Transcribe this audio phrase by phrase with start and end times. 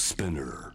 [0.00, 0.72] Spinner.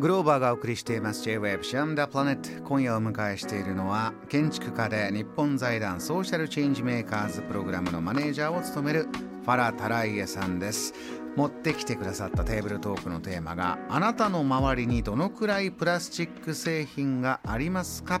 [0.00, 1.22] グローバーがお送りしています。
[1.22, 2.64] J-Web シャムダプラネット。
[2.64, 10.92] 今夜お迎えしているのは建築家で日本財団ソーシャルチェンジメーカーズプログラムのマネージャーを務めるファラ・タライエさんです。
[11.36, 18.20] 持ってきてくださったテーブルトークのテーマがあなたの周りにどのくらいプラスチック製品がありますか、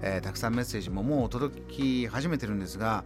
[0.00, 3.04] えーたくさんメッセージももう届き始めてるんですが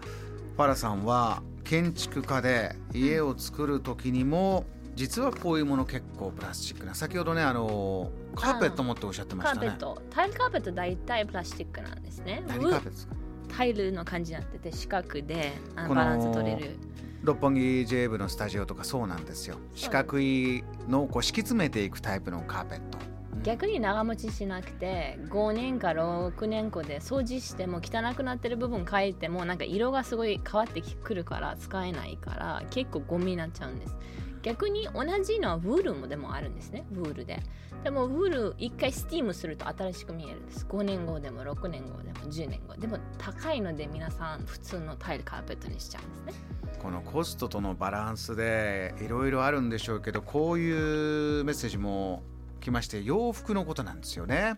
[0.56, 6.94] ファラさんは建築家で家を作る時にも実はこういうもの結構プラスチックな。
[6.94, 9.66] 先ほどねあのカーペットもっておっしゃってましたね。
[9.66, 12.42] カーペットタイルカーペット大体プラスチックなんですね。
[12.46, 13.14] 何カーペットですか？
[13.48, 16.78] タイルの感じになってて四角でバランス取れる。
[17.22, 19.56] 六本木 J 部のスタジオとかそうなんですよ。
[19.74, 22.98] 四角いのをこう敷き詰めていくタイプのカーペット
[23.42, 33.96] 逆に長持ちしなくて5年か6年後で掃除しても汚くなってる部分変えてもなんか色がすごい変わってくるから使えないから結構ゴミになっちゃうんです。
[34.42, 37.42] 逆に同じのはウールもでもあるんですねウールで。
[37.82, 40.66] でもウール一回スティームすると新しく見えるんです。
[40.68, 42.74] 5年後でも6年後でも10年後。
[42.76, 46.44] でも高いので皆さん普通のタイルカーペットにしちゃうんですね。
[46.80, 52.22] このコストとのバランスでいろいろあるんでしょうけどこういうメッセージも
[52.60, 54.56] 来まして洋服のことなんですよね、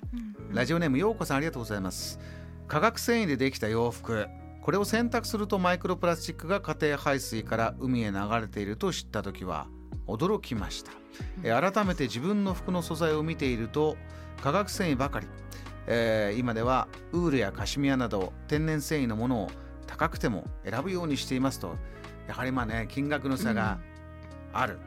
[0.50, 2.18] ラジオネームようこさんありがとうございます。
[2.66, 4.26] 化学繊維でできた洋服。
[4.62, 9.66] これを洗濯するとマイクロプラスチックが家庭排水から海へ流れていると知った時は
[10.06, 10.92] 驚きました、
[11.42, 13.96] えー改めて自分の服の素材を見ていると
[14.42, 15.26] 化学繊維ばかり、
[15.86, 19.50] えー今ではウールやカシミヤなど天然繊維のものを
[19.86, 21.76] 高くても選ぶようにしていますと。
[22.26, 23.78] やはりまあね金額の差が
[24.52, 24.78] ある、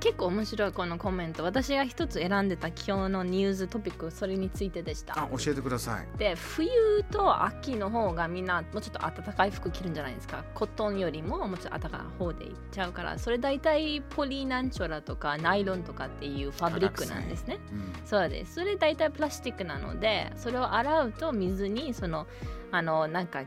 [0.00, 1.42] 結構面白いこのコメント。
[1.42, 5.14] 私が一つ選んでた今日のニューストピックそれについてでした。
[5.14, 6.18] あ教えてください。
[6.18, 6.70] で冬
[7.10, 10.44] と秋の方がみんなもうちょっと暖かい服着るんじゃないですか。
[10.54, 13.18] コットンよりももうちょっと暖かい方でいっちゃうから。
[13.18, 17.58] それ大体ポリナンチョラとかナイロンとかっていうファブリックなんですね。
[17.72, 17.92] うん。
[18.06, 18.54] そうです。
[18.54, 22.28] それ大体プラスチックなのでそれを洗うと水にその
[22.70, 23.44] あのなんか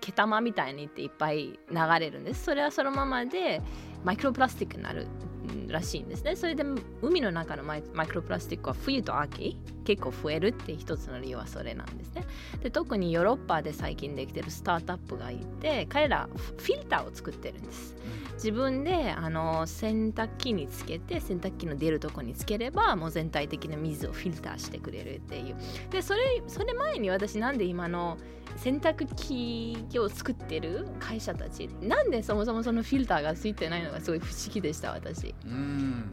[0.00, 2.44] 毛玉みたいにっていっぱい流れるんです。
[2.44, 3.62] それはそのままで
[4.04, 5.06] マイクロプラスチックになる。
[5.28, 5.33] うん
[5.74, 6.36] らしいんですね。
[6.36, 6.64] それで
[7.02, 12.24] 海の中のマイクロプラスチックは冬と秋結構増えるって一つの理由はそれなんですね。
[12.62, 17.94] で特にヨーロッパで最近できてるスタートアップがいて彼らフィルターを作ってるんです。
[18.34, 25.56] 自分であの洗濯機につけて洗濯機の出るとこにつければもう全体的な水をフィルターしてくれるっていう。
[25.90, 28.16] でそれそれ前に私なんで今の
[28.56, 35.34] 洗濯機を作ってる会社たちなんでそもそもそのフィルターがついてないのがすごい不思議でした私。
[35.44, 35.63] うん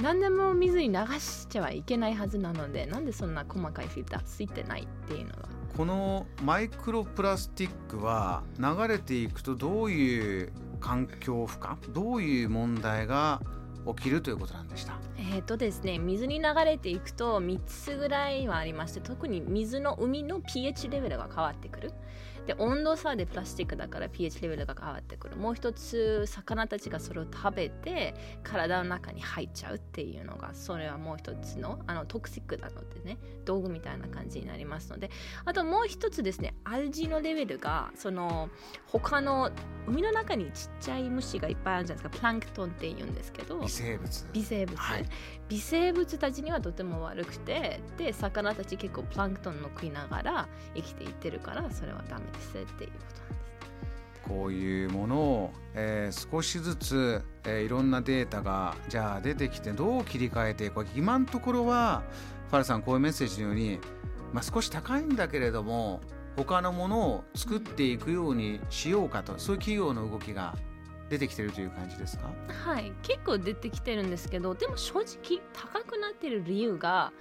[0.01, 13.41] 何でも水に流しちゃはいけないはずなのでなんでそんな細かいフィルターついてないっていうのがこのマイクロプラスチックは流れていくとどういう環境負荷どういう問題が
[13.95, 14.93] 起きるということなんでした？
[15.17, 21.91] えーとですね、水に流れていくと3つぐらいはありまして特に水の海の pH レベルが変わってくる
[22.45, 25.35] で温度差でプラスチックだから pH レベルが変わってくる。
[25.35, 35.09] もう一つ魚たちがそれを食べて体の中に入っちゃうっていうのがそれはもう一つのあのトクシックなのでね道具みたいな感じになりますので。
[35.45, 38.49] あともう一つですねアルジのレベルがその
[38.87, 39.51] 他の
[39.87, 42.19] 海の中にちっちゃい虫がいっぱいあるじゃないですか。
[42.19, 43.59] プランクトンって言うんですけど。
[43.59, 44.27] 微生物。
[44.33, 45.05] 微生物、はい。
[45.49, 62.03] 微生物たちにはとても悪くてで魚たち結構プランクトンの食いながら生きていってるからそれはダメですっていうことなんですこういうものを、えー少しずつ、えーいろんなデータがじゃあ出てきてどう切り替えていくか今のところは
[62.49, 63.79] ファルさんこういうメッセージのように、
[64.33, 66.01] まあ、少し高いんだけれども
[66.37, 70.55] 他のものを作っていくようにしようかとそういう企業の動きが
[71.09, 72.29] 出てきてるという感じですか？
[72.47, 77.11] はい結構出てきてるんですけどでも正直高くなってる理由が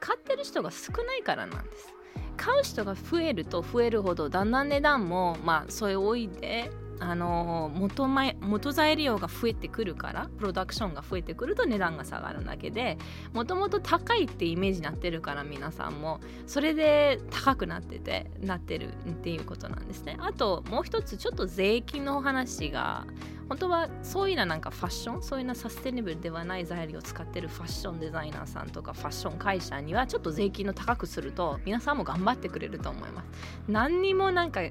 [0.00, 1.94] 買ってる人が少ないからなんです
[2.38, 12.98] 買う人が増えると増えるほどだんだん値段もまあそれ多いであの元前元材料が増えてくるからプロダクションが増えてくると値段が下がるだけで
[13.32, 16.20] もともと高いってイメージになってるから皆さんも。
[16.46, 20.16] それで高くなっててなってるっていうことなんですね。
[20.20, 23.06] あともう一つちょっと税金の話が
[23.48, 33.28] 本当はそういうのなんかファッションそういうのサステナブルではない材料を使ってるファッションデザイナーさんとかファッション会社にはちょっと税金の高くすると皆さんも頑張ってくれると思います。
[33.68, 34.68] 何にもなんか好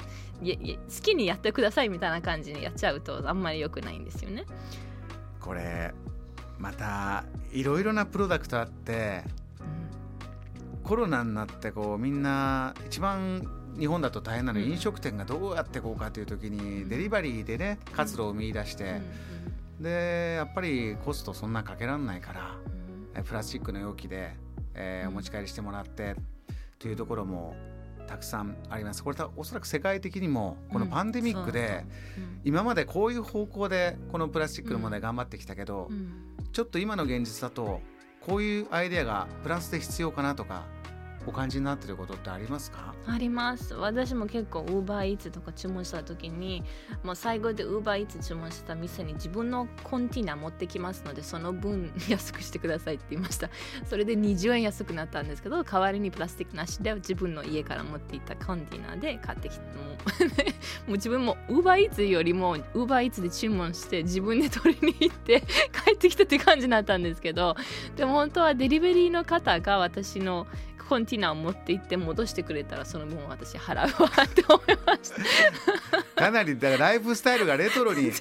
[1.01, 4.45] きにやってくださいみたいな感じにやっちゃうとあんまり良くないんですよね。
[5.39, 5.93] これ
[6.59, 9.23] またいろいろなプロダクトあって
[10.83, 13.41] コロナになってこうみんな一番
[13.77, 19.01] 日本だと大変なの飲食店がどうやっていこうかという時にデリバリーでね活路を見出して、
[19.79, 22.55] でやっぱりコストそんなかけられないから
[23.15, 24.35] えプラスチックの容器で、
[24.73, 26.15] えーお持ち帰りしてもらって
[26.79, 27.55] というところも
[28.07, 29.03] たくさんあります。
[29.03, 31.85] これたおそらく世界的にもこのパンデミックで、
[32.17, 36.11] うん今までこういう方向でこのプラスチックの問題頑張ってきたけど、うん。
[36.53, 37.81] ちょっと今の現実だと
[38.21, 40.65] こういうアイデアがプラスで必要かなとか
[41.27, 42.95] お感じになってることってありますか？
[43.05, 43.73] あります。
[43.75, 46.63] 私も結構 UberEats とか注文した時に
[47.03, 53.49] もう最後で UberEats 注文した店に自分のコンティナ持ってきますのでその分安くしてくださいって言いました。
[53.85, 59.95] それで20円安くなったんですけど代わりにプラスチックなしで自分の家から持っていたコンティナで買ってきても も
[60.89, 65.41] う自分も UberEats よりも UberEats で注文して自分で取りに行って
[65.85, 67.55] 帰ってきたって感じになったんですけど
[67.97, 70.47] でも本当はデリバリーの方が私の
[70.87, 76.21] コンティナを持って行って戻してくれたらその分私払うわって思いました。
[76.23, 78.11] かなりだからライフスタイルがレトロに。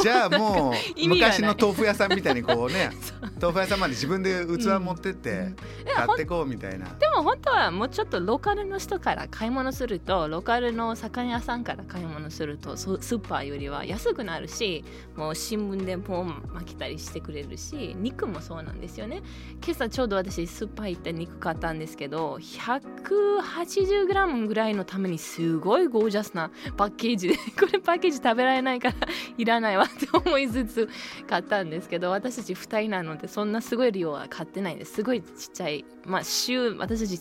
[0.00, 2.90] じゃあもう昔の豆腐屋さんみたいにこうね
[3.40, 5.56] 豆腐屋さんまで自分で器持ってってうん。
[5.94, 6.86] 買ってこうみたいな。
[6.98, 14.84] でも本当はもうちょっとローカルの人から買い物するとローカルの魚屋さんから買い物するとそスーパーよりは安くなるし
[15.16, 19.22] もう新聞でポン巻きたりしてくれるし肉もそうなんですよね。
[19.64, 27.28] 今朝ちょうど私スーパー行って肉買ったんですけど 180g ぐらいのためにすごいゴージャスなパッケージ。
[27.28, 28.94] で これパッケージ食べられないから
[29.38, 30.88] いらないわって思いつつ
[31.28, 34.94] 買ったんですけど私たち2人なのでそんなすごい量は買ってないんです。
[34.94, 35.84] すごいちっちゃい。
[36.04, 37.18] まあ週私たち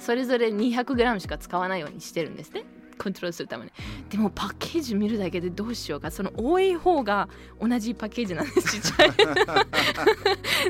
[0.00, 2.64] それぞれ 200g しか使わないようにしてるんですね。
[2.98, 3.72] コントロールするために。
[4.08, 6.10] でもパッケージ見るだけでどうしようか。
[6.10, 7.28] その多い方が
[7.60, 8.80] 同じパッケージなんです。
[8.80, 9.12] ちっちゃい。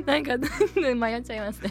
[0.04, 1.70] なんか迷っちゃいますね。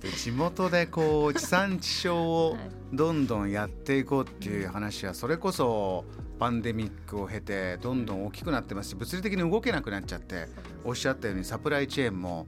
[0.00, 2.60] で地元でこう地産地消をはい
[2.92, 6.04] どんどんやっていこうっていう話はそれこそ
[6.40, 10.48] パンデミックを経てどんどん大きくなってますし物理的に動けなくなっちゃって
[10.84, 12.46] おっしゃったようにサプライチェーンも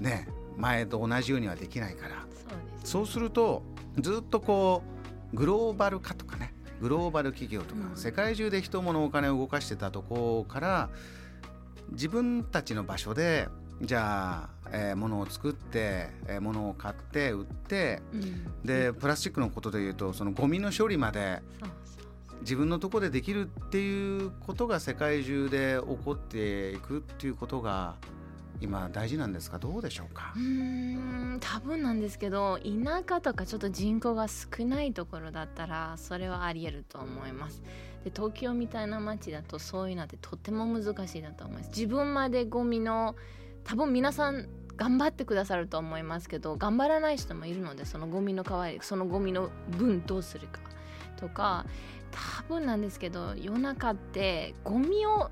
[0.00, 0.28] ね
[0.58, 2.26] 前と同じようにはできないから。
[2.82, 3.62] そうですると
[3.98, 4.82] ずっとこ
[5.32, 7.96] うグローバル化とかねグローバル企業とか、うん。
[7.96, 10.90] 世界中で人物お金を動かしてたところから
[11.92, 13.48] 自分たちの場所で
[13.80, 18.66] じゃあ、えー物を作って、えー物を買って売ってうん。
[18.66, 21.42] でプラスチックのことでいうとそのゴミの処理まで
[22.44, 27.96] 自分のところでできるっていうことが世界中で起こっていくっていうことが
[28.60, 29.58] 今大事なんですか？
[29.58, 30.32] どうでしょうか？
[30.36, 37.62] うん多分なんですけど田舎とかちょっと人口が少ないところだったらそれはありえると思います。
[38.04, 41.70] で東京みたいな街だとそういうのってとても難しいだと思います。
[41.70, 43.16] 自分までゴミの
[43.64, 50.60] 多分皆さん頑張ってくださると思いますけど頑張らない人もいるのでそのゴミの代わりそのゴミの分どうするか。
[51.24, 51.64] とか
[52.48, 55.30] 多分なんですけど夜中ってゴミを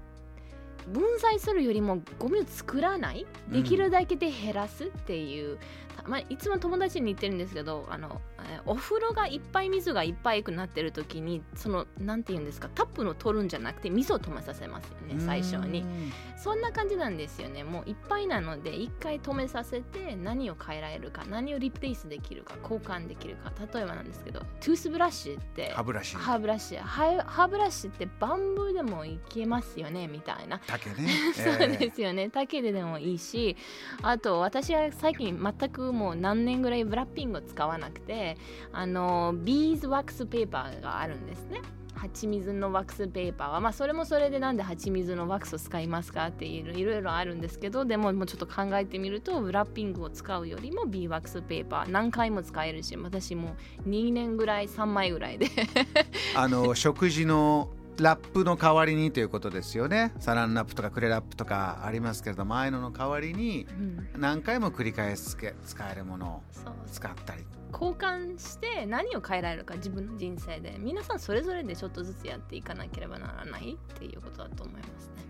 [0.90, 3.26] 分 giải するよりもゴミを作らない？
[3.52, 5.58] できるだけで減らすっていう、
[5.91, 15.80] たまあ、いつも友達に言ってるんですけどあのえーお風呂がいっぱい水がいっぱいくなってる時にそのなんて言うんですかタップの取るんじゃなくて水を止めさせますよね最初に。
[15.80, 16.12] うん
[16.42, 17.62] そんな感じなんですよね。
[17.62, 23.52] もういっぱいなので一回止めさせて何を変えられるか何をリプレイスできるか交換できるか。
[23.72, 26.16] 例えばなんですけどトゥースブラシって歯ブラシ。
[26.16, 26.76] 歯ブラシ。
[26.78, 30.60] 歯歯ブラシってバンブーでもいけますよねみたいな。
[30.66, 31.08] 竹ね。
[31.32, 32.28] そうですよね。
[32.28, 33.56] 竹ででもいいし
[34.02, 38.36] あと私は最近全くもう何年ぐらいブラッピングを使わなくて
[38.72, 41.60] あのビーズワックスペーパーがあるんですね。
[41.94, 43.60] 蜂蜜のワックスペーパーは。
[43.60, 53.54] まあそれもそれでなんで蜂蜜のワックスを使いますかっていういろいろあるんですけどでももうちょっと考えてみるとブラッピングを使うよりもビーワックスペーパー何回も使えるし私も
[53.86, 55.46] 2年ぐらい3枚ぐらいで。
[56.34, 60.12] あの食事のラップの代わりにということですよね。
[60.18, 64.08] サランラップとかクレラップとかありますけれどもああいうのの代わりにうん。
[64.18, 66.42] 何回も繰り返し使えるものを
[66.90, 67.44] 使ったり。
[67.72, 70.76] 交換して何を変えられるか自分の人生で。
[70.78, 75.22] 皆さんそれぞれでちょっとずつやっていかなければならないっていうことだと思いますね。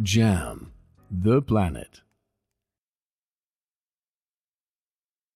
[0.00, 0.68] Jam,
[1.10, 1.86] the planet.